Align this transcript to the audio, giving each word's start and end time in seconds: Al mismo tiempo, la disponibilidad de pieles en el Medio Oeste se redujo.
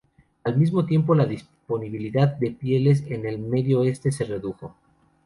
Al 0.45 0.57
mismo 0.57 0.87
tiempo, 0.87 1.13
la 1.13 1.27
disponibilidad 1.27 2.27
de 2.29 2.49
pieles 2.49 3.03
en 3.07 3.23
el 3.27 3.37
Medio 3.37 3.81
Oeste 3.81 4.11
se 4.11 4.25
redujo. 4.25 4.75